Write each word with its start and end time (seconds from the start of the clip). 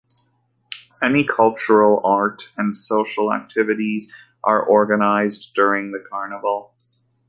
Many 0.99 1.23
cultural, 1.25 2.01
art, 2.03 2.51
and 2.57 2.75
social 2.75 3.31
activities 3.31 4.11
are 4.43 4.67
organised 4.67 5.53
during 5.53 5.91
the 5.91 5.99
carnival. 5.99 6.73